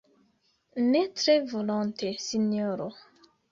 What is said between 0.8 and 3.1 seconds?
ne tre volonte, sinjoro.